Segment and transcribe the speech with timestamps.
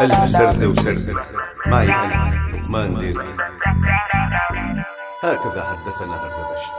[0.00, 1.22] ألف سردة وسردة
[1.66, 3.36] معي أنا لقمان ديري.
[5.22, 6.72] هكذا حدثنا هردبشت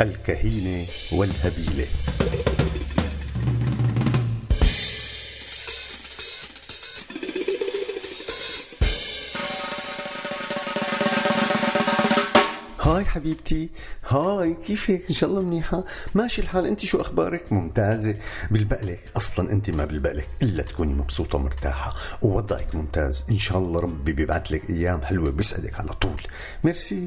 [0.00, 1.86] الكهينة والهبيلة.
[12.86, 13.70] هاي حبيبتي
[14.08, 15.84] هاي كيفك؟ إن شاء الله منيحة.
[16.14, 16.66] ماشي الحال.
[16.66, 18.14] أنت شو أخبارك؟ ممتازة.
[18.50, 19.00] بالبقلك.
[19.16, 21.94] أصلا أنت ما بالبقلك إلا تكوني مبسوطة ومرتاحة.
[22.22, 23.24] ووضعك ممتاز.
[23.30, 26.20] إن شاء الله ربي بيبعت لك أيام حلوة بيسعدك على طول.
[26.64, 27.06] merci.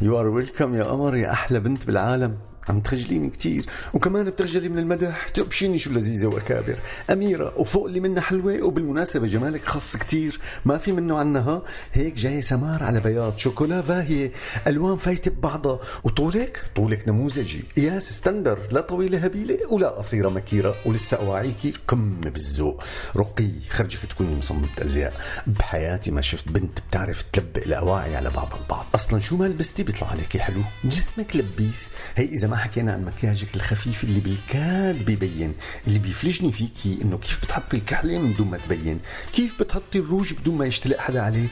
[0.00, 2.38] you are welcome يا قمر يا أحلى بنت بالعالم.
[2.68, 3.66] عم تخجليني كتير.
[3.94, 5.28] وكمان بتخجلي من المدح.
[5.28, 6.78] تقبريني شو لذيذة وأكابر.
[7.10, 10.40] أميرة وفوق اللي منها حلوة وبالمناسبة جمالك خاص كتير.
[10.64, 14.32] ما في منه عنها هيك جاي سمار على بياض شوكولا باهية
[14.66, 15.80] ألوان فايتة ببعضها.
[16.04, 17.64] وطولك؟ طولك نموذجي.
[17.76, 20.76] قياس standard لا طويلة هبيلة ولا قصيرة مكيرة.
[20.86, 22.82] ولسه أواعيكي قمة بالذوق.
[23.16, 25.12] رقي خرجك تكوني مصممة أزياء.
[25.46, 28.86] بحياتي ما شفت بنت بتعرف تلبق الأواعي على بعض البعض.
[28.94, 30.62] أصلا شو ما لبستي بيطلع عليكي حلو.
[30.84, 31.88] جسمك لبيس.
[32.16, 35.54] هي إذا ما حكينا عن مكياجك الخفيف اللي بالكاد بيبين
[35.86, 39.00] اللي بيفلجني فيكي إنه كيف بتحطي الكحله من دون ما تبين
[39.32, 41.48] كيف بتحطي الروج بدون ما يشتلق حدا عليه؟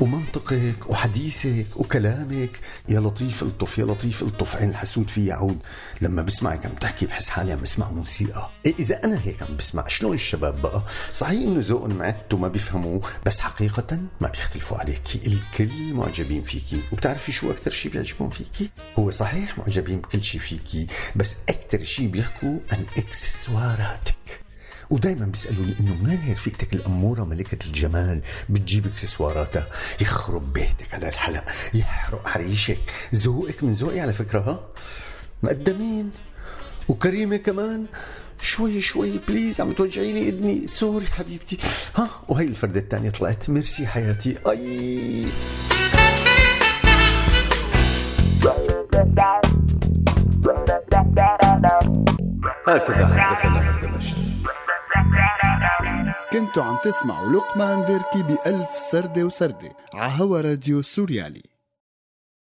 [0.00, 2.60] ومنطقك وحديثك وكلامك.
[2.88, 4.56] يا لطيف ألطف يا لطيف ألطف.
[4.56, 5.58] عين الحسود في يعود.
[6.00, 8.50] لما بسمعك عم تحكي بحس حالي عم بسمع موسيقى.
[8.66, 13.00] إيه إذا أنا هيك عم بسمع شلون الشباب بقى؟ صحيح إنه ذوقهم معت وما بيفهموا
[13.26, 16.80] بس حقيقة ما بيختلفوا عليكي الكل معجبين فيكي.
[16.92, 22.08] وبتعرفي شو أكثر شيء بيعجبهم فيكي؟ هو صحيح معجبين بكل شيء فيكي بس أكثر شيء
[22.08, 24.19] بيحكوا عن إكسسواراتك.
[24.90, 29.66] ودائما بيسألوني إنه منين هي رفيقتك الأمورة ملكة الجمال بتجيب إكسسواراتها
[30.00, 32.78] يخرب بيتك على الحلق يحرق حريشك
[33.14, 34.60] ذوقك من ذوقي على فكرة ها؟
[35.42, 36.10] مقدمين.
[36.88, 37.86] وكريمة كمان.
[38.42, 40.66] شوي شوي please عم توجعي لي إذني.
[40.66, 41.58] sorry حبيبتي.
[41.96, 43.50] ها؟ وهي الفردة الثانية طلعت.
[43.50, 44.34] ميرسي حياتي.
[44.46, 45.26] أي.
[52.68, 54.29] هكذا حدثنا هردبشت
[56.32, 61.49] كنتوا عم تسمعوا لقمان ديركي بألف سردة وسردة عهوا راديو سوريالي.